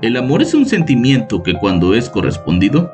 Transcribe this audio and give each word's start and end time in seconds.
El 0.00 0.16
amor 0.16 0.42
es 0.42 0.54
un 0.54 0.64
sentimiento 0.64 1.42
que 1.42 1.54
cuando 1.54 1.92
es 1.92 2.08
correspondido 2.08 2.92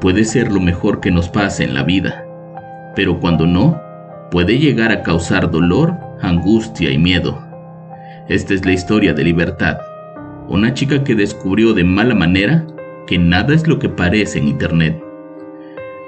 puede 0.00 0.24
ser 0.24 0.50
lo 0.50 0.58
mejor 0.58 0.98
que 0.98 1.12
nos 1.12 1.28
pase 1.28 1.62
en 1.62 1.72
la 1.72 1.84
vida, 1.84 2.26
pero 2.96 3.20
cuando 3.20 3.46
no, 3.46 3.80
puede 4.28 4.58
llegar 4.58 4.90
a 4.90 5.04
causar 5.04 5.52
dolor, 5.52 5.94
angustia 6.20 6.90
y 6.90 6.98
miedo. 6.98 7.40
Esta 8.28 8.54
es 8.54 8.64
la 8.64 8.72
historia 8.72 9.14
de 9.14 9.22
Libertad, 9.22 9.78
una 10.48 10.74
chica 10.74 11.04
que 11.04 11.14
descubrió 11.14 11.74
de 11.74 11.84
mala 11.84 12.16
manera 12.16 12.66
que 13.06 13.18
nada 13.18 13.54
es 13.54 13.68
lo 13.68 13.78
que 13.78 13.88
parece 13.88 14.40
en 14.40 14.48
Internet. 14.48 15.00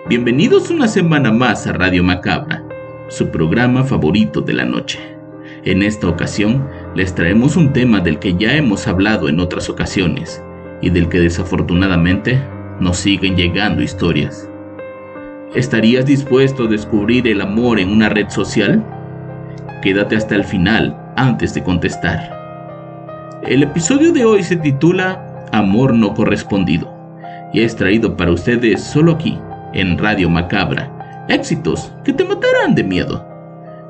Bienvenidos 0.09 0.69
una 0.69 0.89
semana 0.89 1.31
más 1.31 1.65
a 1.69 1.75
Radio 1.75 2.03
Macabra, 2.03 2.65
su 3.07 3.29
programa 3.29 3.85
favorito 3.85 4.41
de 4.41 4.55
la 4.55 4.65
noche. 4.65 4.99
En 5.63 5.85
esta 5.85 6.09
ocasión 6.09 6.69
les 6.95 7.15
traemos 7.15 7.57
un 7.57 7.73
tema 7.73 8.01
del 8.01 8.19
que 8.19 8.35
ya 8.35 8.55
hemos 8.55 8.87
hablado 8.87 9.29
en 9.29 9.41
otras 9.41 9.69
ocasiones 9.69 10.43
y 10.81 10.91
del 10.91 11.09
que 11.09 11.21
desafortunadamente 11.21 12.41
nos 12.79 12.99
siguen 12.99 13.37
llegando 13.37 13.83
historias. 13.83 14.49
¿Estarías 15.55 16.07
dispuesto 16.07 16.65
a 16.65 16.69
descubrir 16.69 17.27
el 17.27 17.41
amor 17.41 17.81
en 17.81 17.91
una 17.91 18.09
red 18.09 18.29
social? 18.29 18.85
Quédate 19.83 20.17
hasta 20.17 20.35
el 20.35 20.45
final 20.45 20.97
antes 21.17 21.55
de 21.55 21.63
contestar. 21.63 22.31
El 23.43 23.63
episodio 23.63 24.13
de 24.13 24.25
hoy 24.25 24.43
se 24.43 24.57
titula 24.57 25.47
Amor 25.53 25.95
no 25.95 26.15
correspondido 26.15 26.93
y 27.53 27.61
es 27.61 27.77
traído 27.77 28.17
para 28.17 28.33
ustedes 28.33 28.83
solo 28.83 29.13
aquí, 29.13 29.39
en 29.75 29.99
Radio 29.99 30.29
Macabra. 30.31 30.91
Éxitos 31.29 31.93
que 32.05 32.13
te 32.13 32.25
matarán 32.25 32.75
de 32.75 32.85
miedo. 32.85 33.34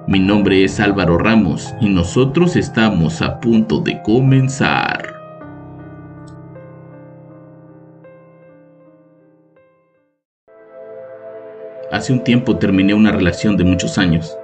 Mi 0.07 0.19
nombre 0.19 0.63
es 0.63 0.81
Álvaro 0.81 1.17
Ramos 1.17 1.75
y 1.81 1.89
nosotros 1.89 2.57
estamos 2.57 3.23
a 3.23 3.41
punto 3.41 3.81
de 3.81 4.03
comenzar. 4.03 5.15
Hace 11.91 12.13
un 12.13 12.23
tiempo 12.23 12.59
terminé 12.59 12.93
una 12.93 13.13
relación 13.13 13.57
de 13.57 13.65
muchos 13.65 13.97
años. 13.97 14.37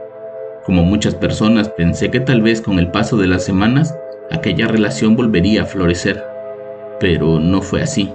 Como 0.64 0.82
muchas 0.82 1.14
personas 1.14 1.68
pensé 1.68 2.10
que 2.10 2.20
tal 2.20 2.40
vez 2.40 2.62
con 2.62 2.78
el 2.78 2.90
paso 2.90 3.18
de 3.18 3.26
las 3.26 3.44
semanas 3.44 3.94
aquella 4.30 4.66
relación 4.66 5.14
volvería 5.14 5.64
a 5.64 5.66
florecer, 5.66 6.24
pero 7.00 7.38
no 7.38 7.60
fue 7.60 7.82
así. 7.82 8.10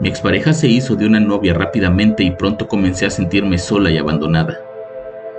Mi 0.00 0.10
expareja 0.10 0.52
se 0.52 0.68
hizo 0.68 0.96
de 0.96 1.06
una 1.06 1.18
novia 1.18 1.54
rápidamente 1.54 2.24
y 2.24 2.30
pronto 2.30 2.68
comencé 2.68 3.06
a 3.06 3.10
sentirme 3.10 3.56
sola 3.56 3.90
y 3.90 3.96
abandonada. 3.96 4.65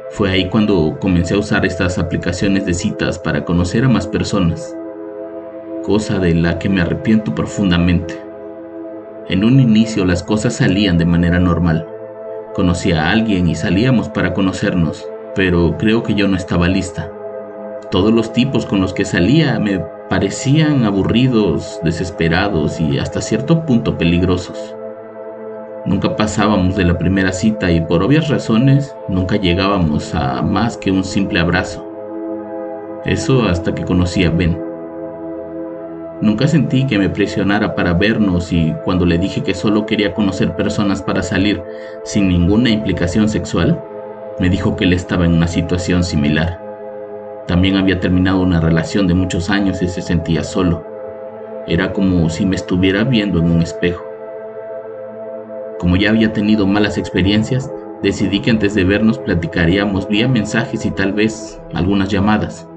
Fue 0.09 0.31
ahí 0.31 0.49
cuando 0.49 0.97
comencé 0.99 1.33
a 1.33 1.39
usar 1.39 1.65
estas 1.65 1.99
aplicaciones 1.99 2.65
de 2.65 2.73
citas 2.73 3.19
para 3.19 3.43
conocer 3.43 3.83
a 3.83 3.89
más 3.89 4.07
personas, 4.07 4.75
cosa 5.83 6.17
de 6.17 6.33
la 6.33 6.57
que 6.59 6.69
me 6.69 6.81
arrepiento 6.81 7.35
profundamente. 7.35 8.17
En 9.27 9.43
un 9.43 9.59
inicio 9.59 10.05
las 10.05 10.23
cosas 10.23 10.55
salían 10.55 10.97
de 10.97 11.05
manera 11.05 11.39
normal. 11.39 11.85
Conocía 12.55 13.03
a 13.03 13.11
alguien 13.11 13.47
y 13.47 13.55
salíamos 13.55 14.07
para 14.07 14.33
conocernos, 14.33 15.05
pero 15.35 15.77
creo 15.77 16.03
que 16.03 16.15
yo 16.15 16.29
no 16.29 16.37
estaba 16.37 16.69
lista. 16.69 17.11
Todos 17.91 18.13
los 18.13 18.31
tipos 18.31 18.65
con 18.65 18.79
los 18.79 18.93
que 18.93 19.03
salía 19.03 19.59
me 19.59 19.79
parecían 20.09 20.85
aburridos, 20.85 21.81
desesperados 21.83 22.79
y 22.79 22.97
hasta 22.97 23.21
cierto 23.21 23.65
punto 23.65 23.97
peligrosos. 23.97 24.76
Nunca 25.87 26.17
pasábamos 26.17 26.75
de 26.75 26.83
la 26.83 26.97
primera 26.97 27.31
cita 27.31 27.71
y 27.71 27.79
por 27.79 28.03
obvias 28.03 28.27
razones 28.27 28.93
nunca 29.07 29.37
llegábamos 29.37 30.13
a 30.13 30.41
más 30.41 30.75
que 30.75 30.91
un 30.91 31.05
simple 31.05 31.39
abrazo. 31.39 31.81
Eso 33.05 33.43
hasta 33.43 33.73
que 33.73 33.85
conocí 33.85 34.25
a 34.25 34.29
Ben. 34.29 34.59
Nunca 36.19 36.45
sentí 36.45 36.85
que 36.85 36.99
me 36.99 37.09
presionara 37.09 37.73
para 37.73 37.93
vernos 37.93 38.51
y 38.51 38.75
cuando 38.83 39.05
le 39.05 39.17
dije 39.17 39.43
que 39.43 39.53
solo 39.53 39.85
quería 39.85 40.13
conocer 40.13 40.57
personas 40.57 41.01
para 41.01 41.23
salir 41.23 41.63
sin 42.03 42.27
ninguna 42.27 42.69
implicación 42.69 43.29
sexual, 43.29 43.81
me 44.39 44.49
dijo 44.49 44.75
que 44.75 44.83
él 44.83 44.91
estaba 44.91 45.23
en 45.23 45.35
una 45.35 45.47
situación 45.47 46.03
similar. 46.03 46.59
También 47.47 47.77
había 47.77 48.01
terminado 48.01 48.41
una 48.41 48.59
relación 48.59 49.07
de 49.07 49.13
muchos 49.13 49.49
años 49.49 49.81
y 49.81 49.87
se 49.87 50.01
sentía 50.01 50.43
solo. 50.43 50.85
Era 51.65 51.93
como 51.93 52.29
si 52.29 52.45
me 52.45 52.57
estuviera 52.57 53.05
viendo 53.05 53.39
en 53.39 53.49
un 53.49 53.61
espejo. 53.61 54.06
Como 55.79 55.95
ya 55.95 56.09
había 56.09 56.33
tenido 56.33 56.65
malas 56.65 56.97
experiencias, 56.97 57.71
decidí 58.01 58.39
que 58.39 58.49
antes 58.51 58.73
de 58.73 58.83
vernos 58.83 59.19
platicaríamos 59.19 60.07
vía 60.07 60.27
mensajes 60.27 60.85
y 60.85 60.91
tal 60.91 61.13
vez 61.13 61.61
algunas 61.73 62.09
llamadas. 62.09 62.67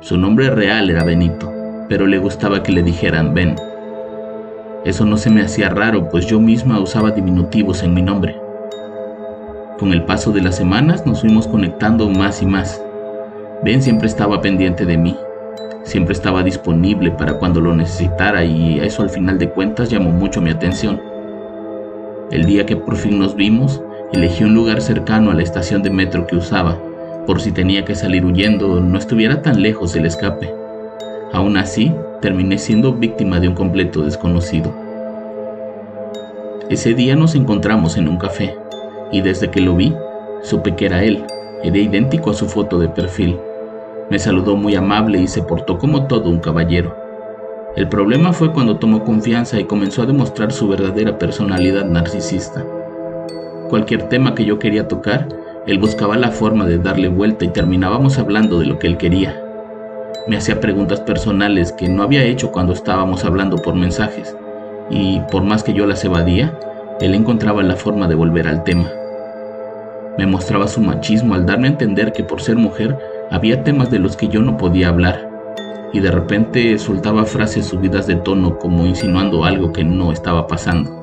Su 0.00 0.16
nombre 0.16 0.50
real 0.50 0.88
era 0.88 1.04
Benito, 1.04 1.52
pero 1.88 2.06
le 2.06 2.18
gustaba 2.18 2.62
que 2.62 2.72
le 2.72 2.82
dijeran 2.82 3.34
Ben. 3.34 3.56
Eso 4.84 5.04
no 5.04 5.16
se 5.16 5.30
me 5.30 5.42
hacía 5.42 5.68
raro, 5.68 6.08
pues 6.08 6.26
yo 6.26 6.40
misma 6.40 6.80
usaba 6.80 7.10
diminutivos 7.10 7.82
en 7.82 7.94
mi 7.94 8.02
nombre. 8.02 8.36
Con 9.78 9.92
el 9.92 10.04
paso 10.04 10.32
de 10.32 10.42
las 10.42 10.56
semanas 10.56 11.06
nos 11.06 11.20
fuimos 11.20 11.48
conectando 11.48 12.08
más 12.08 12.40
y 12.42 12.46
más. 12.46 12.80
Ben 13.64 13.82
siempre 13.82 14.06
estaba 14.08 14.40
pendiente 14.40 14.86
de 14.86 14.96
mí, 14.96 15.16
siempre 15.84 16.14
estaba 16.14 16.42
disponible 16.42 17.10
para 17.10 17.34
cuando 17.34 17.60
lo 17.60 17.74
necesitara 17.74 18.44
y 18.44 18.80
eso 18.80 19.02
al 19.02 19.10
final 19.10 19.38
de 19.38 19.50
cuentas 19.50 19.90
llamó 19.90 20.10
mucho 20.10 20.40
mi 20.40 20.50
atención. 20.50 21.11
El 22.32 22.46
día 22.46 22.64
que 22.64 22.76
por 22.76 22.96
fin 22.96 23.18
nos 23.18 23.36
vimos, 23.36 23.82
elegí 24.14 24.42
un 24.42 24.54
lugar 24.54 24.80
cercano 24.80 25.30
a 25.30 25.34
la 25.34 25.42
estación 25.42 25.82
de 25.82 25.90
metro 25.90 26.26
que 26.26 26.34
usaba, 26.34 26.78
por 27.26 27.42
si 27.42 27.52
tenía 27.52 27.84
que 27.84 27.94
salir 27.94 28.24
huyendo 28.24 28.80
no 28.80 28.96
estuviera 28.96 29.42
tan 29.42 29.60
lejos 29.60 29.94
el 29.96 30.06
escape. 30.06 30.50
Aún 31.34 31.58
así, 31.58 31.92
terminé 32.22 32.56
siendo 32.56 32.94
víctima 32.94 33.38
de 33.38 33.48
un 33.48 33.54
completo 33.54 34.00
desconocido. 34.00 34.74
Ese 36.70 36.94
día 36.94 37.16
nos 37.16 37.34
encontramos 37.34 37.98
en 37.98 38.08
un 38.08 38.16
café, 38.16 38.56
y 39.12 39.20
desde 39.20 39.50
que 39.50 39.60
lo 39.60 39.76
vi, 39.76 39.94
supe 40.42 40.74
que 40.74 40.86
era 40.86 41.04
él, 41.04 41.26
era 41.62 41.76
idéntico 41.76 42.30
a 42.30 42.34
su 42.34 42.48
foto 42.48 42.78
de 42.78 42.88
perfil. 42.88 43.38
Me 44.08 44.18
saludó 44.18 44.56
muy 44.56 44.74
amable 44.74 45.20
y 45.20 45.26
se 45.26 45.42
portó 45.42 45.76
como 45.76 46.06
todo 46.06 46.30
un 46.30 46.38
caballero. 46.38 47.01
El 47.74 47.88
problema 47.88 48.34
fue 48.34 48.52
cuando 48.52 48.76
tomó 48.76 49.02
confianza 49.02 49.58
y 49.58 49.64
comenzó 49.64 50.02
a 50.02 50.06
demostrar 50.06 50.52
su 50.52 50.68
verdadera 50.68 51.18
personalidad 51.18 51.86
narcisista. 51.86 52.62
Cualquier 53.70 54.10
tema 54.10 54.34
que 54.34 54.44
yo 54.44 54.58
quería 54.58 54.88
tocar, 54.88 55.26
él 55.66 55.78
buscaba 55.78 56.18
la 56.18 56.32
forma 56.32 56.66
de 56.66 56.76
darle 56.76 57.08
vuelta 57.08 57.46
y 57.46 57.48
terminábamos 57.48 58.18
hablando 58.18 58.58
de 58.58 58.66
lo 58.66 58.78
que 58.78 58.88
él 58.88 58.98
quería. 58.98 59.42
Me 60.28 60.36
hacía 60.36 60.60
preguntas 60.60 61.00
personales 61.00 61.72
que 61.72 61.88
no 61.88 62.02
había 62.02 62.22
hecho 62.24 62.52
cuando 62.52 62.74
estábamos 62.74 63.24
hablando 63.24 63.56
por 63.56 63.74
mensajes, 63.74 64.36
y 64.90 65.20
por 65.30 65.42
más 65.42 65.62
que 65.62 65.72
yo 65.72 65.86
las 65.86 66.04
evadía, 66.04 66.58
él 67.00 67.14
encontraba 67.14 67.62
la 67.62 67.76
forma 67.76 68.06
de 68.06 68.14
volver 68.14 68.48
al 68.48 68.64
tema. 68.64 68.90
Me 70.18 70.26
mostraba 70.26 70.68
su 70.68 70.82
machismo 70.82 71.34
al 71.34 71.46
darme 71.46 71.68
a 71.68 71.70
entender 71.70 72.12
que 72.12 72.22
por 72.22 72.42
ser 72.42 72.56
mujer 72.56 72.98
había 73.30 73.64
temas 73.64 73.90
de 73.90 73.98
los 73.98 74.14
que 74.14 74.28
yo 74.28 74.42
no 74.42 74.58
podía 74.58 74.88
hablar 74.88 75.31
y 75.92 76.00
de 76.00 76.10
repente 76.10 76.78
soltaba 76.78 77.24
frases 77.24 77.66
subidas 77.66 78.06
de 78.06 78.16
tono 78.16 78.58
como 78.58 78.86
insinuando 78.86 79.44
algo 79.44 79.72
que 79.72 79.84
no 79.84 80.12
estaba 80.12 80.46
pasando. 80.46 81.02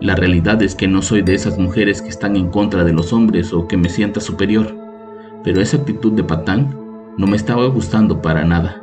La 0.00 0.14
realidad 0.14 0.62
es 0.62 0.74
que 0.74 0.88
no 0.88 1.02
soy 1.02 1.22
de 1.22 1.34
esas 1.34 1.58
mujeres 1.58 2.00
que 2.00 2.08
están 2.08 2.36
en 2.36 2.48
contra 2.48 2.84
de 2.84 2.92
los 2.92 3.12
hombres 3.12 3.52
o 3.52 3.68
que 3.68 3.76
me 3.76 3.88
sienta 3.88 4.20
superior, 4.20 4.74
pero 5.44 5.60
esa 5.60 5.78
actitud 5.78 6.12
de 6.12 6.24
patán 6.24 6.74
no 7.18 7.26
me 7.26 7.36
estaba 7.36 7.66
gustando 7.66 8.22
para 8.22 8.44
nada, 8.44 8.80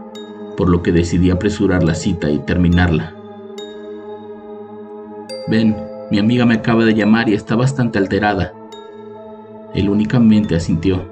por 0.55 0.69
lo 0.69 0.83
que 0.83 0.91
decidí 0.91 1.31
apresurar 1.31 1.83
la 1.83 1.95
cita 1.95 2.29
y 2.29 2.39
terminarla. 2.39 3.15
Ven, 5.47 5.75
mi 6.11 6.19
amiga 6.19 6.45
me 6.45 6.55
acaba 6.55 6.83
de 6.83 6.93
llamar 6.93 7.29
y 7.29 7.33
está 7.33 7.55
bastante 7.55 7.97
alterada. 7.97 8.53
Él 9.73 9.89
únicamente 9.89 10.55
asintió. 10.55 11.05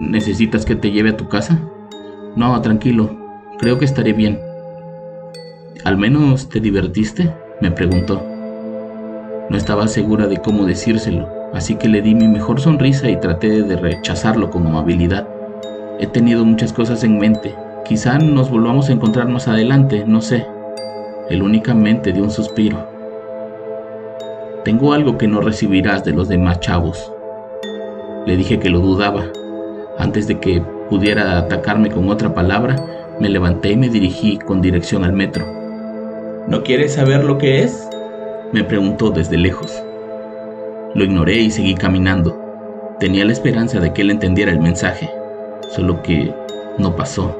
¿Necesitas 0.00 0.64
que 0.64 0.74
te 0.74 0.90
lleve 0.90 1.10
a 1.10 1.16
tu 1.16 1.28
casa? 1.28 1.60
No, 2.34 2.58
tranquilo, 2.62 3.10
creo 3.58 3.78
que 3.78 3.84
estaré 3.84 4.14
bien. 4.14 4.40
¿Al 5.84 5.98
menos 5.98 6.48
te 6.48 6.60
divertiste? 6.60 7.30
me 7.60 7.70
preguntó. 7.70 8.22
No 9.50 9.56
estaba 9.56 9.86
segura 9.86 10.26
de 10.26 10.38
cómo 10.38 10.64
decírselo, 10.64 11.28
así 11.52 11.74
que 11.74 11.88
le 11.88 12.00
di 12.00 12.14
mi 12.14 12.28
mejor 12.28 12.58
sonrisa 12.58 13.10
y 13.10 13.20
traté 13.20 13.62
de 13.62 13.76
rechazarlo 13.76 14.50
con 14.50 14.66
amabilidad. 14.66 15.28
He 16.00 16.06
tenido 16.06 16.44
muchas 16.44 16.72
cosas 16.72 17.04
en 17.04 17.18
mente. 17.18 17.54
Quizá 17.84 18.16
nos 18.18 18.50
volvamos 18.50 18.88
a 18.88 18.92
encontrar 18.92 19.28
más 19.28 19.46
adelante, 19.46 20.04
no 20.06 20.22
sé. 20.22 20.46
Él 21.28 21.42
únicamente 21.42 22.14
dio 22.14 22.22
un 22.22 22.30
suspiro. 22.30 22.88
Tengo 24.64 24.94
algo 24.94 25.18
que 25.18 25.28
no 25.28 25.42
recibirás 25.42 26.02
de 26.02 26.12
los 26.12 26.28
demás 26.28 26.60
chavos. 26.60 27.12
Le 28.24 28.36
dije 28.38 28.58
que 28.58 28.70
lo 28.70 28.80
dudaba. 28.80 29.24
Antes 29.98 30.26
de 30.28 30.40
que 30.40 30.62
pudiera 30.92 31.38
atacarme 31.38 31.90
con 31.90 32.10
otra 32.10 32.34
palabra, 32.34 32.76
me 33.18 33.30
levanté 33.30 33.70
y 33.70 33.76
me 33.78 33.88
dirigí 33.88 34.36
con 34.36 34.60
dirección 34.60 35.04
al 35.04 35.14
metro. 35.14 35.46
¿No 36.48 36.62
quieres 36.64 36.92
saber 36.92 37.24
lo 37.24 37.38
que 37.38 37.62
es? 37.62 37.88
Me 38.52 38.62
preguntó 38.62 39.08
desde 39.08 39.38
lejos. 39.38 39.72
Lo 40.94 41.02
ignoré 41.02 41.36
y 41.36 41.50
seguí 41.50 41.74
caminando. 41.74 42.38
Tenía 43.00 43.24
la 43.24 43.32
esperanza 43.32 43.80
de 43.80 43.94
que 43.94 44.02
él 44.02 44.10
entendiera 44.10 44.52
el 44.52 44.60
mensaje, 44.60 45.08
solo 45.70 46.02
que 46.02 46.34
no 46.76 46.94
pasó. 46.94 47.34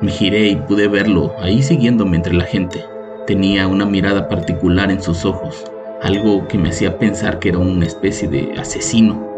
Me 0.00 0.10
giré 0.10 0.48
y 0.48 0.56
pude 0.56 0.88
verlo 0.88 1.34
ahí 1.38 1.62
siguiéndome 1.62 2.16
entre 2.16 2.32
la 2.32 2.44
gente. 2.44 2.82
Tenía 3.26 3.68
una 3.68 3.84
mirada 3.84 4.26
particular 4.26 4.90
en 4.90 5.02
sus 5.02 5.26
ojos, 5.26 5.70
algo 6.00 6.48
que 6.48 6.56
me 6.56 6.70
hacía 6.70 6.98
pensar 6.98 7.38
que 7.40 7.50
era 7.50 7.58
una 7.58 7.84
especie 7.84 8.26
de 8.26 8.54
asesino. 8.58 9.29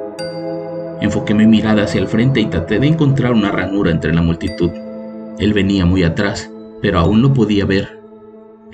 Enfoqué 1.03 1.35
mi 1.35 1.49
mirada 1.49 1.83
hacia 1.83 2.01
el 2.01 2.07
frente 2.07 2.41
y 2.41 2.47
traté 2.47 2.79
de 2.79 2.87
encontrar 2.87 3.33
una 3.33 3.51
ranura 3.51 3.91
entre 3.91 4.15
la 4.15 4.23
multitud. 4.23 4.71
Él 5.41 5.53
venía 5.53 5.85
muy 5.85 6.05
atrás, 6.05 6.49
pero 6.81 7.01
aún 7.01 7.21
lo 7.23 7.35
podía 7.35 7.65
ver. 7.65 8.01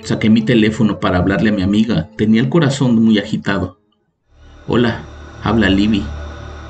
Saqué 0.03 0.29
mi 0.29 0.43
teléfono 0.43 0.99
para 0.99 1.17
hablarle 1.17 1.49
a 1.49 1.53
mi 1.53 1.63
amiga. 1.63 2.07
Tenía 2.17 2.41
el 2.41 2.49
corazón 2.49 3.03
muy 3.03 3.17
agitado. 3.17 3.79
Hola, 4.67 5.07
habla 5.41 5.71
Libby. 5.71 6.05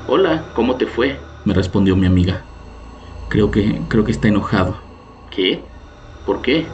Hola, 0.07 0.45
¿cómo 0.55 0.77
te 0.77 0.87
fue? 0.87 1.19
me 1.43 1.53
respondió 1.53 1.97
mi 1.97 2.07
amiga. 2.07 2.45
Creo 3.27 3.51
que 3.51 3.81
creo 3.89 4.05
que 4.05 4.13
está 4.13 4.29
enojado. 4.29 4.77
¿Qué? 5.29 5.65
¿Por 6.25 6.41
qué? 6.41 6.67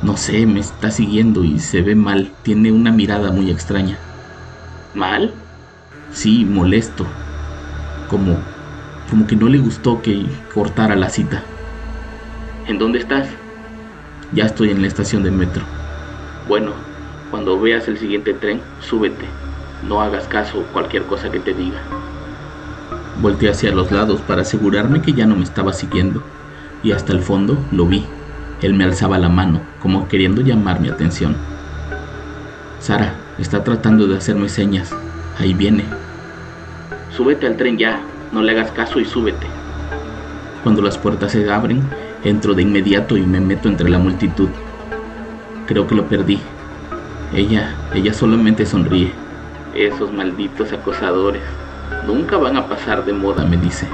No 0.00 0.16
sé, 0.16 0.46
me 0.46 0.60
está 0.60 0.90
siguiendo 0.90 1.44
y 1.44 1.58
se 1.58 1.82
ve 1.82 1.96
mal. 1.96 2.34
Tiene 2.42 2.72
una 2.72 2.92
mirada 2.92 3.30
muy 3.30 3.50
extraña. 3.50 4.00
¿Mal? 4.94 5.34
Sí, 6.08 6.46
molesto. 6.46 7.06
Como 8.10 8.36
como 9.08 9.26
que 9.26 9.36
no 9.36 9.48
le 9.48 9.58
gustó 9.58 10.02
que 10.02 10.26
cortara 10.52 10.96
la 10.96 11.10
cita. 11.10 11.44
¿En 12.66 12.76
dónde 12.76 12.98
estás? 12.98 13.28
Ya 14.32 14.46
estoy 14.46 14.70
en 14.70 14.82
la 14.82 14.88
estación 14.88 15.22
de 15.22 15.30
metro. 15.30 15.64
Bueno, 16.48 16.74
cuando 17.30 17.60
veas 17.60 17.86
el 17.86 17.98
siguiente 17.98 18.34
tren, 18.34 18.62
súbete. 18.80 19.28
No 19.82 20.00
hagas 20.00 20.26
caso 20.26 20.64
cualquier 20.72 21.06
cosa 21.06 21.30
que 21.30 21.38
te 21.38 21.54
diga. 21.54 21.82
Volteé 23.20 23.50
hacia 23.50 23.70
los 23.70 23.92
lados 23.92 24.22
para 24.22 24.42
asegurarme 24.42 25.02
que 25.02 25.12
ya 25.12 25.26
no 25.26 25.36
me 25.36 25.44
estaba 25.44 25.72
siguiendo, 25.72 26.20
y 26.82 26.90
hasta 26.90 27.12
el 27.12 27.20
fondo 27.20 27.64
lo 27.70 27.86
vi. 27.86 28.04
Él 28.60 28.74
me 28.74 28.82
alzaba 28.82 29.18
la 29.18 29.28
mano, 29.28 29.62
como 29.78 30.08
queriendo 30.08 30.42
llamar 30.42 30.80
mi 30.80 30.88
atención. 30.88 31.36
Sara, 32.80 33.14
está 33.38 33.62
tratando 33.62 34.08
de 34.08 34.16
hacerme 34.16 34.48
señas. 34.48 34.92
Ahí 35.38 35.54
viene. 35.54 35.84
Súbete 37.20 37.46
al 37.46 37.58
tren 37.58 37.76
ya, 37.76 38.00
no 38.32 38.40
le 38.40 38.52
hagas 38.52 38.70
caso 38.70 38.98
y 38.98 39.04
súbete. 39.04 39.46
Cuando 40.62 40.80
las 40.80 40.96
puertas 40.96 41.32
se 41.32 41.50
abren, 41.50 41.82
entro 42.24 42.54
de 42.54 42.62
inmediato 42.62 43.14
y 43.18 43.26
me 43.26 43.40
meto 43.40 43.68
entre 43.68 43.90
la 43.90 43.98
multitud. 43.98 44.48
Creo 45.66 45.86
que 45.86 45.94
lo 45.94 46.08
perdí. 46.08 46.40
Ella, 47.34 47.74
ella 47.92 48.14
solamente 48.14 48.64
sonríe. 48.64 49.12
Esos 49.74 50.10
malditos 50.10 50.72
acosadores. 50.72 51.42
Nunca 52.06 52.38
van 52.38 52.56
a 52.56 52.66
pasar 52.66 53.04
de 53.04 53.12
moda, 53.12 53.44
me 53.44 53.58
dice. 53.58 53.86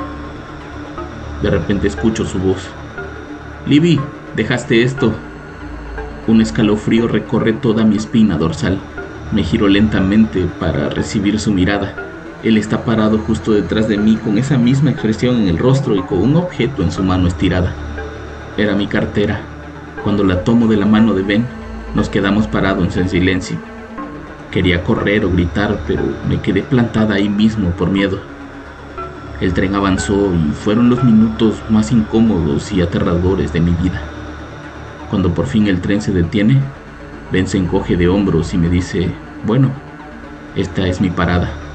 De 1.43 1.50
repente 1.50 1.88
escucho 1.88 2.25
su 2.25 2.38
voz. 2.38 2.69
Libby, 3.67 3.99
dejaste 4.37 4.84
esto. 4.84 5.12
Un 6.28 6.40
escalofrío 6.40 7.08
recorre 7.08 7.55
toda 7.55 7.84
mi 7.84 7.96
espina 7.96 8.38
dorsal. 8.38 8.78
Me 9.32 9.43
giro 9.43 9.67
lentamente 9.67 10.46
para 10.61 10.88
recibir 10.90 11.40
su 11.40 11.50
mirada. 11.50 12.05
Él 12.42 12.58
está 12.58 12.84
parado 12.84 13.18
justo 13.18 13.52
detrás 13.52 13.88
de 13.88 13.96
mí 13.96 14.16
con 14.16 14.38
esa 14.38 14.58
misma 14.58 14.90
expresión 14.90 15.36
en 15.36 15.48
el 15.48 15.58
rostro 15.58 15.96
y 15.96 16.02
con 16.02 16.18
un 16.18 16.36
objeto 16.36 16.82
en 16.82 16.92
su 16.92 17.02
mano 17.02 17.28
estirada. 17.28 17.74
Era 18.56 18.74
mi 18.74 18.86
cartera. 18.86 19.40
Cuando 20.04 20.22
la 20.22 20.44
tomo 20.44 20.66
de 20.66 20.76
la 20.76 20.86
mano 20.86 21.14
de 21.14 21.22
Ben, 21.22 21.46
nos 21.94 22.08
quedamos 22.08 22.46
parados 22.46 22.96
en 22.96 23.08
silencio. 23.08 23.58
Quería 24.50 24.84
correr 24.84 25.24
o 25.24 25.30
gritar, 25.30 25.78
pero 25.86 26.02
me 26.28 26.40
quedé 26.40 26.62
plantada 26.62 27.14
ahí 27.14 27.28
mismo 27.28 27.70
por 27.70 27.90
miedo. 27.90 28.20
El 29.40 29.52
tren 29.52 29.74
avanzó 29.74 30.32
y 30.34 30.52
fueron 30.52 30.88
los 30.88 31.02
minutos 31.04 31.62
más 31.68 31.92
incómodos 31.92 32.72
y 32.72 32.80
aterradores 32.80 33.52
de 33.52 33.60
mi 33.60 33.72
vida. 33.72 34.00
Cuando 35.10 35.34
por 35.34 35.46
fin 35.46 35.66
el 35.66 35.80
tren 35.80 36.00
se 36.00 36.12
detiene, 36.12 36.62
Ben 37.30 37.46
se 37.46 37.58
encoge 37.58 37.96
de 37.96 38.08
hombros 38.08 38.54
y 38.54 38.58
me 38.58 38.68
dice, 38.68 39.10
bueno, 39.44 39.70
esta 40.54 40.86
es 40.86 41.00
mi 41.00 41.10
parada. 41.10 41.65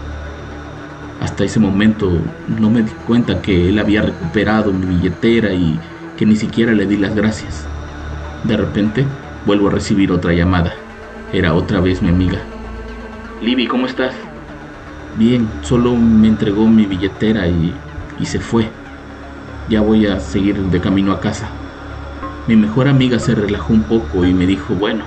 Hasta 1.21 1.43
ese 1.43 1.59
momento 1.59 2.11
no 2.59 2.71
me 2.71 2.81
di 2.81 2.91
cuenta 3.05 3.43
que 3.43 3.69
él 3.69 3.77
había 3.77 4.01
recuperado 4.01 4.73
mi 4.73 4.87
billetera 4.87 5.53
y 5.53 5.79
que 6.17 6.25
ni 6.25 6.35
siquiera 6.35 6.73
le 6.73 6.87
di 6.87 6.97
las 6.97 7.15
gracias. 7.15 7.67
De 8.43 8.57
repente, 8.57 9.05
vuelvo 9.45 9.67
a 9.67 9.71
recibir 9.71 10.11
otra 10.11 10.33
llamada. 10.33 10.73
Era 11.31 11.53
otra 11.53 11.79
vez 11.79 12.01
mi 12.01 12.09
amiga. 12.09 12.39
Libby, 13.39 13.67
¿cómo 13.67 13.85
estás? 13.85 14.15
Bien, 15.15 15.47
solo 15.61 15.95
me 15.95 16.27
entregó 16.27 16.67
mi 16.67 16.87
billetera 16.87 17.47
y, 17.47 17.71
y 18.19 18.25
se 18.25 18.39
fue. 18.39 18.67
Ya 19.69 19.81
voy 19.81 20.07
a 20.07 20.19
seguir 20.19 20.57
de 20.57 20.81
camino 20.81 21.11
a 21.11 21.19
casa. 21.19 21.51
Mi 22.47 22.55
mejor 22.55 22.87
amiga 22.87 23.19
se 23.19 23.35
relajó 23.35 23.73
un 23.73 23.83
poco 23.83 24.25
y 24.25 24.33
me 24.33 24.47
dijo, 24.47 24.73
bueno, 24.73 25.05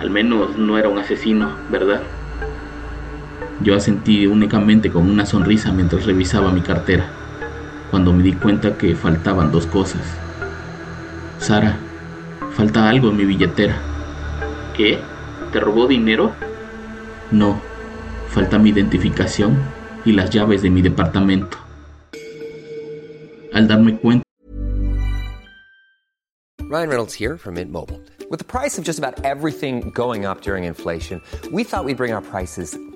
al 0.00 0.10
menos 0.10 0.58
no 0.58 0.76
era 0.76 0.90
un 0.90 0.98
asesino, 0.98 1.56
¿verdad? 1.70 2.02
Yo 3.62 3.76
asentí 3.76 4.26
únicamente 4.26 4.90
con 4.90 5.10
una 5.10 5.26
sonrisa 5.26 5.70
mientras 5.70 6.06
revisaba 6.06 6.50
mi 6.50 6.62
cartera, 6.62 7.10
cuando 7.90 8.10
me 8.12 8.22
di 8.22 8.32
cuenta 8.32 8.78
que 8.78 8.94
faltaban 8.94 9.52
dos 9.52 9.66
cosas. 9.66 10.00
Sara, 11.38 11.76
falta 12.54 12.88
algo 12.88 13.10
en 13.10 13.18
mi 13.18 13.26
billetera. 13.26 13.76
¿Qué? 14.74 14.98
¿Te 15.52 15.60
robó 15.60 15.86
dinero? 15.86 16.32
No, 17.30 17.60
falta 18.30 18.58
mi 18.58 18.70
identificación 18.70 19.58
y 20.06 20.12
las 20.12 20.30
llaves 20.30 20.62
de 20.62 20.70
mi 20.70 20.80
departamento. 20.80 21.58
Al 23.52 23.68
darme 23.68 23.98
cuenta. 23.98 24.24
Ryan 26.70 26.88
Reynolds 26.88 27.14
here 27.14 27.36
from 27.36 27.54
Mint 27.54 27.70
Mobile. 27.70 28.00
With 28.30 28.38
the 28.38 28.44
price 28.44 28.78
of 28.78 28.84
just 28.84 28.98
about 28.98 29.22
everything 29.24 29.90
going 29.90 30.24
up 30.24 30.40
during 30.40 30.64
inflation, 30.64 31.20
we 31.52 31.64
thought 31.64 31.84
we'd 31.84 31.96
bring 31.96 32.12
our 32.12 32.22
prices 32.22 32.78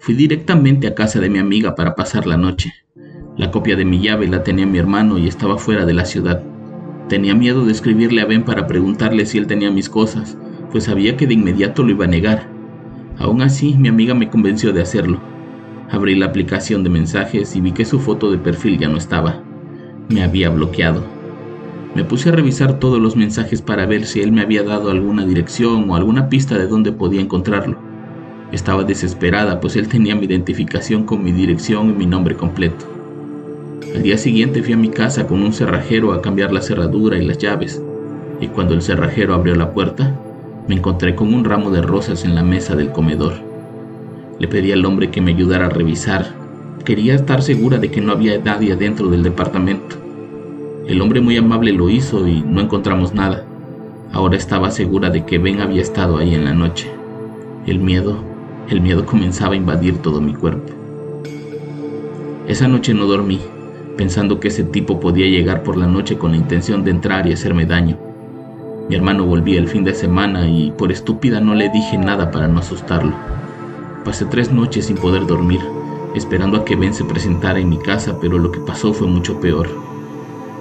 Fui 0.00 0.14
directamente 0.14 0.86
a 0.86 0.94
casa 0.94 1.20
de 1.20 1.28
mi 1.28 1.38
amiga 1.38 1.74
para 1.74 1.94
pasar 1.94 2.26
la 2.26 2.36
noche. 2.36 2.72
La 3.36 3.50
copia 3.50 3.76
de 3.76 3.84
mi 3.84 4.00
llave 4.00 4.28
la 4.28 4.42
tenía 4.42 4.66
mi 4.66 4.78
hermano 4.78 5.18
y 5.18 5.26
estaba 5.26 5.58
fuera 5.58 5.84
de 5.84 5.92
la 5.92 6.04
ciudad. 6.04 6.42
Tenía 7.08 7.34
miedo 7.34 7.64
de 7.64 7.72
escribirle 7.72 8.22
a 8.22 8.24
Ben 8.24 8.44
para 8.44 8.66
preguntarle 8.66 9.26
si 9.26 9.38
él 9.38 9.46
tenía 9.46 9.70
mis 9.70 9.88
cosas, 9.88 10.38
pues 10.70 10.84
sabía 10.84 11.16
que 11.16 11.26
de 11.26 11.34
inmediato 11.34 11.82
lo 11.82 11.90
iba 11.90 12.04
a 12.04 12.08
negar. 12.08 12.48
Aún 13.18 13.42
así, 13.42 13.74
mi 13.74 13.88
amiga 13.88 14.14
me 14.14 14.30
convenció 14.30 14.72
de 14.72 14.82
hacerlo. 14.82 15.20
Abrí 15.90 16.14
la 16.14 16.26
aplicación 16.26 16.84
de 16.84 16.90
mensajes 16.90 17.56
y 17.56 17.60
vi 17.60 17.72
que 17.72 17.84
su 17.84 17.98
foto 17.98 18.30
de 18.30 18.38
perfil 18.38 18.78
ya 18.78 18.88
no 18.88 18.98
estaba. 18.98 19.42
Me 20.08 20.22
había 20.22 20.48
bloqueado. 20.48 21.04
Me 21.94 22.04
puse 22.04 22.28
a 22.28 22.32
revisar 22.32 22.78
todos 22.78 23.00
los 23.00 23.16
mensajes 23.16 23.62
para 23.62 23.86
ver 23.86 24.06
si 24.06 24.20
él 24.20 24.30
me 24.30 24.42
había 24.42 24.62
dado 24.62 24.90
alguna 24.90 25.26
dirección 25.26 25.90
o 25.90 25.96
alguna 25.96 26.28
pista 26.28 26.56
de 26.56 26.68
dónde 26.68 26.92
podía 26.92 27.20
encontrarlo. 27.20 27.87
Estaba 28.52 28.84
desesperada, 28.84 29.60
pues 29.60 29.76
él 29.76 29.88
tenía 29.88 30.14
mi 30.16 30.24
identificación 30.24 31.04
con 31.04 31.22
mi 31.22 31.32
dirección 31.32 31.90
y 31.90 31.92
mi 31.92 32.06
nombre 32.06 32.34
completo. 32.34 32.86
Al 33.94 34.02
día 34.02 34.16
siguiente 34.16 34.62
fui 34.62 34.72
a 34.72 34.78
mi 34.78 34.88
casa 34.88 35.26
con 35.26 35.42
un 35.42 35.52
cerrajero 35.52 36.12
a 36.12 36.22
cambiar 36.22 36.52
la 36.52 36.62
cerradura 36.62 37.18
y 37.18 37.26
las 37.26 37.38
llaves, 37.38 37.82
y 38.40 38.48
cuando 38.48 38.74
el 38.74 38.82
cerrajero 38.82 39.34
abrió 39.34 39.54
la 39.54 39.72
puerta, 39.72 40.14
me 40.66 40.74
encontré 40.76 41.14
con 41.14 41.32
un 41.34 41.44
ramo 41.44 41.70
de 41.70 41.82
rosas 41.82 42.24
en 42.24 42.34
la 42.34 42.42
mesa 42.42 42.76
del 42.76 42.90
comedor. 42.90 43.34
Le 44.38 44.48
pedí 44.48 44.72
al 44.72 44.84
hombre 44.84 45.10
que 45.10 45.20
me 45.20 45.32
ayudara 45.32 45.66
a 45.66 45.70
revisar. 45.70 46.34
Quería 46.84 47.14
estar 47.14 47.42
segura 47.42 47.78
de 47.78 47.90
que 47.90 48.00
no 48.00 48.12
había 48.12 48.38
nadie 48.38 48.76
dentro 48.76 49.08
del 49.08 49.22
departamento. 49.22 49.96
El 50.86 51.02
hombre 51.02 51.20
muy 51.20 51.36
amable 51.36 51.72
lo 51.72 51.90
hizo 51.90 52.26
y 52.26 52.42
no 52.42 52.60
encontramos 52.60 53.14
nada. 53.14 53.44
Ahora 54.12 54.36
estaba 54.36 54.70
segura 54.70 55.10
de 55.10 55.24
que 55.26 55.38
Ben 55.38 55.60
había 55.60 55.82
estado 55.82 56.18
ahí 56.18 56.34
en 56.34 56.44
la 56.44 56.54
noche. 56.54 56.88
El 57.66 57.80
miedo, 57.80 58.22
el 58.70 58.80
miedo 58.80 59.06
comenzaba 59.06 59.54
a 59.54 59.56
invadir 59.56 59.98
todo 59.98 60.20
mi 60.20 60.34
cuerpo. 60.34 60.72
Esa 62.46 62.68
noche 62.68 62.92
no 62.94 63.06
dormí, 63.06 63.40
pensando 63.96 64.40
que 64.40 64.48
ese 64.48 64.64
tipo 64.64 65.00
podía 65.00 65.26
llegar 65.26 65.62
por 65.62 65.76
la 65.76 65.86
noche 65.86 66.18
con 66.18 66.32
la 66.32 66.36
intención 66.36 66.84
de 66.84 66.90
entrar 66.90 67.26
y 67.26 67.32
hacerme 67.32 67.66
daño. 67.66 67.98
Mi 68.88 68.96
hermano 68.96 69.26
volvía 69.26 69.58
el 69.58 69.68
fin 69.68 69.84
de 69.84 69.94
semana 69.94 70.48
y 70.48 70.70
por 70.70 70.92
estúpida 70.92 71.40
no 71.40 71.54
le 71.54 71.68
dije 71.68 71.98
nada 71.98 72.30
para 72.30 72.48
no 72.48 72.60
asustarlo. 72.60 73.12
Pasé 74.04 74.24
tres 74.26 74.50
noches 74.50 74.86
sin 74.86 74.96
poder 74.96 75.26
dormir, 75.26 75.60
esperando 76.14 76.58
a 76.58 76.64
que 76.64 76.76
Ben 76.76 76.94
se 76.94 77.04
presentara 77.04 77.58
en 77.58 77.68
mi 77.68 77.78
casa, 77.78 78.18
pero 78.20 78.38
lo 78.38 78.50
que 78.50 78.60
pasó 78.60 78.94
fue 78.94 79.06
mucho 79.06 79.40
peor. 79.40 79.68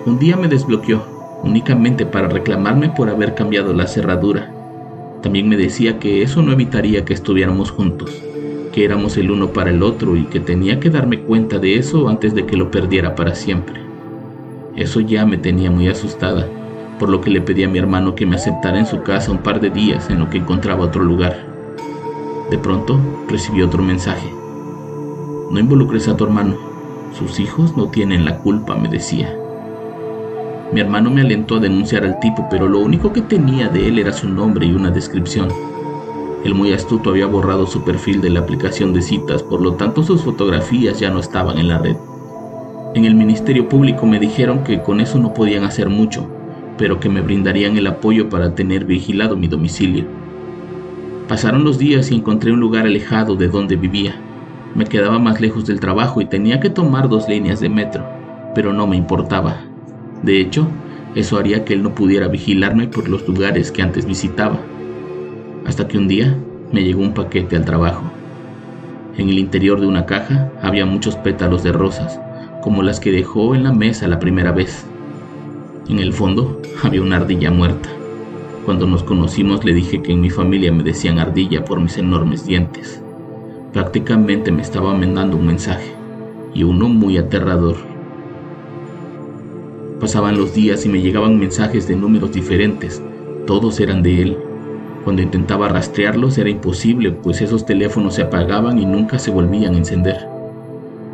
Un 0.06 0.20
día 0.20 0.36
me 0.36 0.48
desbloqueó, 0.48 1.06
únicamente 1.44 2.06
para 2.06 2.28
reclamarme 2.28 2.90
por 2.90 3.10
haber 3.10 3.36
cambiado 3.36 3.74
la 3.74 3.88
cerradura. 3.88 4.57
También 5.22 5.50
me 5.50 5.58
decía 5.58 6.00
que 6.00 6.22
eso 6.22 6.42
no 6.42 6.52
evitaría 6.52 7.06
que 7.06 7.14
estuviéramos 7.14 7.72
juntos, 7.72 8.12
que 8.72 8.86
éramos 8.86 9.18
el 9.18 9.32
uno 9.32 9.50
para 9.52 9.72
el 9.72 9.84
otro 9.84 10.16
y 10.16 10.24
que 10.26 10.40
tenía 10.40 10.80
que 10.80 10.90
darme 10.90 11.22
cuenta 11.22 11.60
de 11.60 11.78
eso 11.78 12.10
antes 12.10 12.36
de 12.36 12.46
que 12.46 12.58
lo 12.58 12.72
perdiera 12.72 13.16
para 13.16 13.36
siempre. 13.36 13.82
Eso 14.76 15.00
ya 15.00 15.26
me 15.26 15.38
tenía 15.38 15.72
muy 15.72 15.88
asustada 15.88 16.48
por 17.00 17.10
lo 17.10 17.22
que 17.22 17.30
le 17.30 17.42
pedí 17.42 17.64
a 17.64 17.70
mi 17.70 17.78
hermano 17.78 18.16
que 18.16 18.26
me 18.26 18.36
aceptara 18.36 18.80
en 18.80 18.86
su 18.86 19.04
casa 19.04 19.32
un 19.32 19.40
par 19.40 19.60
de 19.60 19.70
días 19.70 20.10
en 20.10 20.20
lo 20.20 20.30
que 20.30 20.40
encontraba 20.40 20.86
otro 20.86 21.04
lugar. 21.04 21.38
De 22.50 22.58
pronto 22.58 23.00
recibí 23.28 23.62
otro 23.62 23.84
mensaje. 23.84 24.28
No 25.52 25.60
involucres 25.60 26.08
a 26.08 26.18
tu 26.18 26.26
hermano, 26.26 26.58
sus 27.18 27.40
hijos 27.40 27.78
no 27.78 27.90
tienen 27.90 28.26
la 28.26 28.38
culpa, 28.40 28.76
me 28.76 28.90
decía. 28.90 29.47
Mi 30.74 30.82
hermano 30.82 31.10
me 31.10 31.22
alentó 31.22 31.56
a 31.56 31.60
denunciar 31.60 32.04
al 32.04 32.20
tipo, 32.20 32.46
pero 32.50 32.68
lo 32.68 32.80
único 32.80 33.14
que 33.14 33.22
tenía 33.22 33.70
de 33.70 33.88
él 33.88 34.00
era 34.00 34.12
su 34.12 34.28
nombre 34.28 34.66
y 34.66 34.74
una 34.74 34.92
descripción. 34.92 35.48
El 36.44 36.56
muy 36.56 36.74
astuto 36.74 37.12
había 37.12 37.26
borrado 37.26 37.66
su 37.66 37.84
perfil 37.84 38.20
de 38.22 38.30
la 38.30 38.42
aplicación 38.42 38.94
de 38.94 39.02
citas, 39.02 39.44
por 39.44 39.62
lo 39.62 39.74
tanto 39.74 40.04
sus 40.04 40.24
fotografías 40.24 41.00
ya 41.00 41.10
no 41.10 41.20
estaban 41.20 41.58
en 41.58 41.70
la 41.70 41.78
red. 41.78 41.96
En 42.96 43.06
el 43.06 43.16
Ministerio 43.16 43.70
Público 43.70 44.06
me 44.06 44.20
dijeron 44.20 44.64
que 44.64 44.82
con 44.82 45.00
eso 45.00 45.18
no 45.20 45.34
podían 45.34 45.64
hacer 45.64 45.88
mucho, 45.88 46.28
pero 46.78 47.00
que 47.00 47.10
me 47.10 47.22
brindarían 47.22 47.78
el 47.78 47.88
apoyo 47.88 48.30
para 48.30 48.54
tener 48.54 48.84
vigilado 48.84 49.38
mi 49.38 49.48
domicilio. 49.48 50.06
Pasaron 51.30 51.64
los 51.64 51.78
días 51.78 52.12
y 52.12 52.16
encontré 52.16 52.52
un 52.52 52.60
lugar 52.60 52.86
alejado 52.86 53.36
de 53.36 53.48
donde 53.48 53.78
vivía. 53.78 54.16
Me 54.76 54.86
quedaba 54.86 55.18
más 55.18 55.40
lejos 55.40 55.66
del 55.66 55.80
trabajo 55.80 56.20
y 56.22 56.26
tenía 56.26 56.60
que 56.60 56.70
tomar 56.70 57.08
dos 57.08 57.28
líneas 57.30 57.62
de 57.62 57.70
metro, 57.70 58.06
pero 58.54 58.74
no 58.74 58.86
me 58.86 58.98
importaba. 58.98 59.62
De 60.24 60.42
hecho, 60.42 60.68
eso 61.16 61.38
haría 61.38 61.66
que 61.66 61.74
él 61.74 61.84
no 61.84 61.96
pudiera 61.96 62.28
vigilarme 62.28 62.88
por 62.88 63.10
los 63.10 63.28
lugares 63.28 63.72
que 63.72 63.82
antes 63.82 64.06
visitaba. 64.06 64.60
Hasta 65.66 65.88
que 65.88 65.98
un 65.98 66.08
día 66.08 66.38
me 66.72 66.84
llegó 66.84 67.02
un 67.02 67.14
paquete 67.14 67.56
al 67.56 67.66
trabajo. 67.66 68.04
En 69.18 69.30
el 69.30 69.40
interior 69.40 69.82
de 69.82 69.88
una 69.88 70.06
caja 70.06 70.52
había 70.62 70.86
muchos 70.86 71.16
pétalos 71.16 71.64
de 71.64 71.72
rosas, 71.72 72.20
como 72.62 72.84
las 72.84 73.00
que 73.00 73.12
dejó 73.12 73.56
en 73.56 73.64
la 73.64 73.74
mesa 73.74 74.08
la 74.08 74.20
primera 74.20 74.52
vez. 74.52 74.86
En 75.90 76.00
el 76.00 76.14
fondo 76.14 76.62
había 76.84 77.02
una 77.02 77.18
ardilla 77.18 77.50
muerta. 77.50 77.90
Cuando 78.66 78.86
nos 78.86 79.04
conocimos 79.04 79.64
le 79.64 79.74
dije 79.74 80.02
que 80.02 80.12
en 80.12 80.22
mi 80.22 80.30
familia 80.30 80.72
me 80.72 80.84
decían 80.84 81.20
ardilla 81.20 81.64
por 81.64 81.80
mis 81.80 81.98
enormes 81.98 82.46
dientes. 82.46 83.02
Prácticamente 83.74 84.52
me 84.52 84.62
estaba 84.62 84.94
mandando 84.94 85.38
un 85.38 85.48
mensaje, 85.48 85.94
y 86.54 86.64
uno 86.64 86.90
muy 86.90 87.18
aterrador. 87.18 87.78
Pasaban 90.00 90.38
los 90.38 90.54
días 90.54 90.86
y 90.86 90.90
me 90.90 91.02
llegaban 91.02 91.40
mensajes 91.40 91.88
de 91.88 91.96
números 91.96 92.32
diferentes, 92.32 93.02
todos 93.46 93.80
eran 93.80 94.04
de 94.04 94.22
él. 94.22 94.38
Cuando 95.04 95.22
intentaba 95.22 95.70
rastrearlos 95.70 96.38
era 96.38 96.50
imposible, 96.50 97.12
pues 97.12 97.42
esos 97.42 97.66
teléfonos 97.66 98.16
se 98.16 98.24
apagaban 98.24 98.78
y 98.78 98.86
nunca 98.86 99.20
se 99.20 99.32
volvían 99.32 99.76
a 99.76 99.78
encender. 99.78 100.28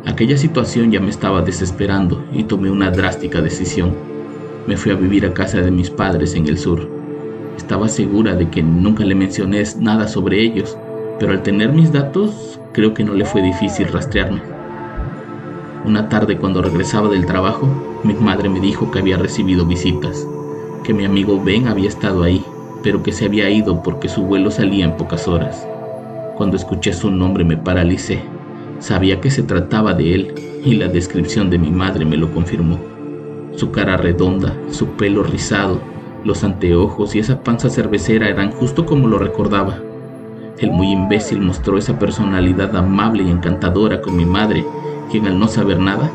Aquella 0.04 0.36
situación 0.36 0.90
ya 0.90 1.00
me 1.00 1.10
estaba 1.10 1.42
desesperando 1.42 2.24
y 2.32 2.44
tomé 2.44 2.70
una 2.70 2.90
drástica 2.90 3.40
decisión 3.40 3.92
me 4.66 4.76
fui 4.76 4.92
a 4.92 4.96
vivir 4.96 5.26
a 5.26 5.34
casa 5.34 5.60
de 5.60 5.70
mis 5.70 5.90
padres 5.90 6.34
en 6.34 6.46
el 6.48 6.58
sur. 6.58 6.88
Estaba 7.56 7.88
segura 7.88 8.34
de 8.34 8.48
que 8.48 8.62
nunca 8.62 9.04
le 9.04 9.14
mencioné 9.14 9.62
nada 9.78 10.08
sobre 10.08 10.40
ellos, 10.40 10.76
pero 11.20 11.32
al 11.32 11.42
tener 11.42 11.72
mis 11.72 11.92
datos 11.92 12.58
creo 12.72 12.94
que 12.94 13.04
no 13.04 13.14
le 13.14 13.24
fue 13.24 13.42
difícil 13.42 13.88
rastrearme. 13.88 14.40
Una 15.84 16.08
tarde 16.08 16.38
cuando 16.38 16.62
regresaba 16.62 17.08
del 17.08 17.26
trabajo, 17.26 17.68
mi 18.04 18.12
madre 18.14 18.50
me 18.50 18.60
dijo 18.60 18.90
que 18.90 18.98
había 18.98 19.16
recibido 19.16 19.64
visitas, 19.64 20.26
que 20.84 20.92
mi 20.92 21.06
amigo 21.06 21.42
Ben 21.42 21.66
había 21.68 21.88
estado 21.88 22.22
ahí, 22.22 22.44
pero 22.82 23.02
que 23.02 23.12
se 23.12 23.24
había 23.24 23.48
ido 23.48 23.82
porque 23.82 24.10
su 24.10 24.22
vuelo 24.24 24.50
salía 24.50 24.84
en 24.84 24.96
pocas 24.98 25.26
horas. 25.26 25.66
Cuando 26.36 26.56
escuché 26.56 26.92
su 26.92 27.10
nombre 27.10 27.44
me 27.44 27.56
paralicé. 27.56 28.20
Sabía 28.78 29.22
que 29.22 29.30
se 29.30 29.42
trataba 29.42 29.94
de 29.94 30.14
él 30.14 30.34
y 30.64 30.74
la 30.74 30.88
descripción 30.88 31.48
de 31.48 31.58
mi 31.58 31.70
madre 31.70 32.04
me 32.04 32.18
lo 32.18 32.30
confirmó. 32.30 32.78
Su 33.56 33.70
cara 33.70 33.96
redonda, 33.96 34.54
su 34.70 34.88
pelo 34.88 35.22
rizado, 35.22 35.80
los 36.24 36.44
anteojos 36.44 37.14
y 37.14 37.20
esa 37.20 37.40
panza 37.42 37.70
cervecera 37.70 38.28
eran 38.28 38.50
justo 38.50 38.84
como 38.84 39.08
lo 39.08 39.16
recordaba. 39.16 39.78
El 40.58 40.72
muy 40.72 40.92
imbécil 40.92 41.40
mostró 41.40 41.78
esa 41.78 41.98
personalidad 41.98 42.76
amable 42.76 43.22
y 43.22 43.30
encantadora 43.30 44.02
con 44.02 44.14
mi 44.14 44.26
madre, 44.26 44.62
quien 45.10 45.26
al 45.26 45.38
no 45.38 45.48
saber 45.48 45.78
nada, 45.78 46.12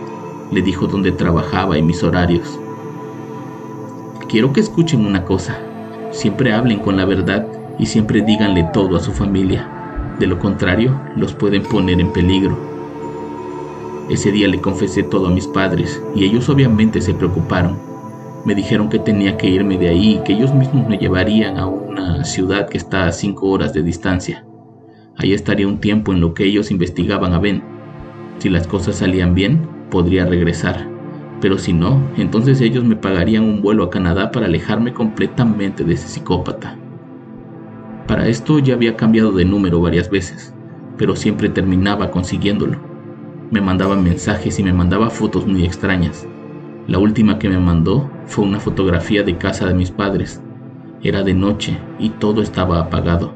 le 0.52 0.62
dijo 0.62 0.88
dónde 0.88 1.12
trabajaba 1.12 1.78
y 1.78 1.82
mis 1.82 2.04
horarios. 2.04 2.60
Quiero 4.28 4.54
que 4.54 4.60
escuchen 4.60 5.06
una 5.06 5.26
cosa, 5.26 5.58
siempre 6.12 6.54
hablen 6.54 6.80
con 6.80 6.98
la 6.98 7.06
verdad 7.06 7.48
y 7.78 7.86
siempre 7.86 8.22
díganle 8.22 8.70
todo 8.74 8.98
a 8.98 9.00
su 9.00 9.12
familia, 9.12 10.16
de 10.20 10.28
lo 10.28 10.38
contrario 10.38 11.00
los 11.16 11.34
pueden 11.34 11.64
poner 11.64 12.00
en 12.00 12.12
peligro. 12.12 12.58
Ese 14.10 14.32
día 14.32 14.48
le 14.48 14.60
confesé 14.60 15.04
todo 15.04 15.28
a 15.28 15.32
mis 15.32 15.48
padres 15.48 16.02
y 16.16 16.26
ellos 16.26 16.50
obviamente 16.50 17.00
se 17.00 17.14
preocuparon. 17.14 17.78
Me 18.44 18.56
dijeron 18.56 18.90
que 18.90 19.00
tenía 19.00 19.38
que 19.38 19.48
irme 19.50 19.78
de 19.78 19.90
ahí 19.90 20.16
y 20.16 20.24
que 20.24 20.34
ellos 20.34 20.54
mismos 20.54 20.88
me 20.88 20.98
llevarían 20.98 21.58
a 21.58 21.68
una 21.68 22.24
ciudad 22.26 22.68
que 22.68 22.78
está 22.78 23.06
a 23.06 23.12
cinco 23.12 23.48
horas 23.48 23.74
de 23.74 23.84
distancia. 23.84 24.46
Ahí 25.18 25.34
estaría 25.34 25.68
un 25.68 25.80
tiempo 25.80 26.14
en 26.14 26.22
lo 26.22 26.34
que 26.34 26.46
ellos 26.46 26.72
investigaban 26.72 27.34
a 27.34 27.40
Ben. 27.40 27.62
Si 28.40 28.50
las 28.50 28.66
cosas 28.66 28.96
salían 28.96 29.36
bien, 29.36 29.68
podría 29.90 30.26
regresar. 30.26 30.88
Pero 31.42 31.58
si 31.58 31.74
no, 31.74 32.02
entonces 32.18 32.62
ellos 32.62 32.84
me 32.84 32.96
pagarían 32.96 33.44
un 33.44 33.62
vuelo 33.62 33.84
a 33.84 33.90
Canadá 33.90 34.32
para 34.32 34.48
alejarme 34.48 34.94
completamente 34.94 35.84
de 35.84 35.94
ese 35.94 36.08
psicópata. 36.08 36.76
Para 38.08 38.28
esto 38.28 38.60
ya 38.60 38.74
había 38.74 38.96
cambiado 38.96 39.32
de 39.32 39.46
número 39.46 39.80
varias 39.80 40.10
veces, 40.10 40.54
pero 40.98 41.16
siempre 41.16 41.48
terminaba 41.48 42.12
consiguiéndolo. 42.12 42.78
Me 43.52 43.62
mandaba 43.62 43.96
mensajes 43.96 44.60
y 44.60 44.64
me 44.64 44.74
mandaba 44.74 45.10
fotos 45.10 45.48
muy 45.48 45.64
extrañas. 45.64 46.28
La 46.88 46.98
última 46.98 47.40
que 47.40 47.50
me 47.50 47.60
mandó 47.60 48.10
fue 48.26 48.46
una 48.46 48.60
fotografía 48.60 49.24
de 49.24 49.38
casa 49.38 49.68
de 49.68 49.76
mis 49.76 49.92
padres. 49.92 50.42
Era 51.02 51.24
de 51.24 51.34
noche 51.34 51.78
y 52.00 52.10
todo 52.10 52.42
estaba 52.42 52.80
apagado. 52.80 53.34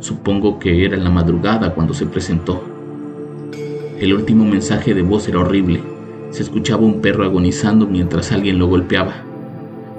Supongo 0.00 0.58
que 0.58 0.84
era 0.84 0.96
en 0.96 1.04
la 1.04 1.10
madrugada 1.10 1.74
cuando 1.74 1.94
se 1.94 2.06
presentó. 2.06 2.77
El 4.00 4.14
último 4.14 4.44
mensaje 4.44 4.94
de 4.94 5.02
voz 5.02 5.26
era 5.26 5.40
horrible. 5.40 5.80
Se 6.30 6.44
escuchaba 6.44 6.82
un 6.82 7.00
perro 7.00 7.24
agonizando 7.24 7.84
mientras 7.84 8.30
alguien 8.30 8.56
lo 8.60 8.68
golpeaba. 8.68 9.24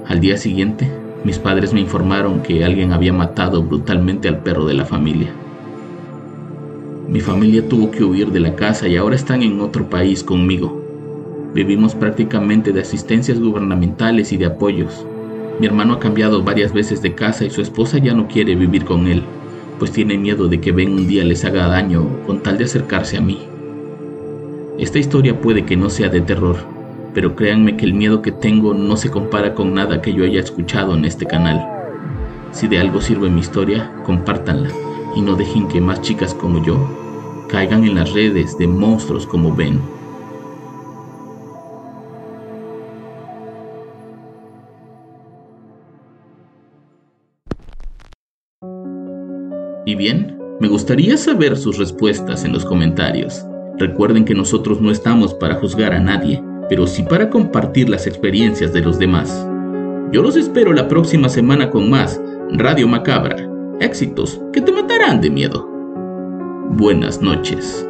Al 0.06 0.20
día 0.20 0.38
siguiente, 0.38 0.90
mis 1.22 1.38
padres 1.38 1.74
me 1.74 1.80
informaron 1.80 2.40
que 2.40 2.64
alguien 2.64 2.94
había 2.94 3.12
matado 3.12 3.62
brutalmente 3.62 4.26
al 4.26 4.38
perro 4.38 4.64
de 4.64 4.72
la 4.72 4.86
familia. 4.86 5.30
Mi 7.10 7.20
familia 7.20 7.68
tuvo 7.68 7.90
que 7.90 8.02
huir 8.02 8.32
de 8.32 8.40
la 8.40 8.54
casa 8.54 8.88
y 8.88 8.96
ahora 8.96 9.16
están 9.16 9.42
en 9.42 9.60
otro 9.60 9.90
país 9.90 10.24
conmigo. 10.24 10.82
Vivimos 11.52 11.94
prácticamente 11.94 12.72
de 12.72 12.80
asistencias 12.80 13.38
gubernamentales 13.38 14.32
y 14.32 14.38
de 14.38 14.46
apoyos. 14.46 15.04
Mi 15.58 15.66
hermano 15.66 15.92
ha 15.92 16.00
cambiado 16.00 16.42
varias 16.42 16.72
veces 16.72 17.02
de 17.02 17.14
casa 17.14 17.44
y 17.44 17.50
su 17.50 17.60
esposa 17.60 17.98
ya 17.98 18.14
no 18.14 18.28
quiere 18.28 18.54
vivir 18.54 18.86
con 18.86 19.08
él, 19.08 19.24
pues 19.78 19.92
tiene 19.92 20.16
miedo 20.16 20.48
de 20.48 20.58
que 20.58 20.72
Ben 20.72 20.94
un 20.94 21.06
día 21.06 21.22
les 21.22 21.44
haga 21.44 21.66
daño 21.66 22.06
con 22.26 22.42
tal 22.42 22.56
de 22.56 22.64
acercarse 22.64 23.18
a 23.18 23.20
mí. 23.20 23.40
Esta 24.80 24.98
historia 24.98 25.38
puede 25.38 25.66
que 25.66 25.76
no 25.76 25.90
sea 25.90 26.08
de 26.08 26.22
terror, 26.22 26.56
pero 27.12 27.36
créanme 27.36 27.76
que 27.76 27.84
el 27.84 27.92
miedo 27.92 28.22
que 28.22 28.32
tengo 28.32 28.72
no 28.72 28.96
se 28.96 29.10
compara 29.10 29.54
con 29.54 29.74
nada 29.74 30.00
que 30.00 30.14
yo 30.14 30.24
haya 30.24 30.40
escuchado 30.40 30.94
en 30.94 31.04
este 31.04 31.26
canal. 31.26 31.62
Si 32.50 32.66
de 32.66 32.78
algo 32.78 33.02
sirve 33.02 33.28
mi 33.28 33.40
historia, 33.40 33.92
compártanla 34.06 34.70
y 35.14 35.20
no 35.20 35.34
dejen 35.34 35.68
que 35.68 35.82
más 35.82 36.00
chicas 36.00 36.32
como 36.32 36.64
yo 36.64 36.78
caigan 37.50 37.84
en 37.84 37.96
las 37.96 38.10
redes 38.14 38.56
de 38.56 38.66
monstruos 38.66 39.26
como 39.26 39.54
Ben. 39.54 39.78
Y 49.84 49.94
bien, 49.94 50.38
me 50.58 50.68
gustaría 50.68 51.18
saber 51.18 51.58
sus 51.58 51.76
respuestas 51.76 52.46
en 52.46 52.54
los 52.54 52.64
comentarios. 52.64 53.44
Recuerden 53.80 54.26
que 54.26 54.34
nosotros 54.34 54.78
no 54.82 54.90
estamos 54.90 55.32
para 55.32 55.54
juzgar 55.54 55.94
a 55.94 56.00
nadie, 56.00 56.44
pero 56.68 56.86
sí 56.86 57.02
para 57.02 57.30
compartir 57.30 57.88
las 57.88 58.06
experiencias 58.06 58.74
de 58.74 58.82
los 58.82 58.98
demás. 58.98 59.48
Yo 60.12 60.22
los 60.22 60.36
espero 60.36 60.74
la 60.74 60.86
próxima 60.86 61.30
semana 61.30 61.70
con 61.70 61.88
más 61.88 62.20
Radio 62.52 62.86
Macabra 62.86 63.48
Éxitos 63.80 64.38
que 64.52 64.60
te 64.60 64.70
matarán 64.70 65.22
de 65.22 65.30
miedo. 65.30 65.66
Buenas 66.72 67.22
noches. 67.22 67.89